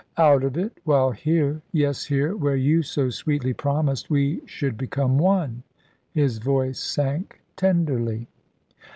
[0.17, 5.19] "Out of it, while here yes, here, where you so sweetly promised we should become
[5.19, 5.61] one";
[6.11, 8.27] his voice sank tenderly.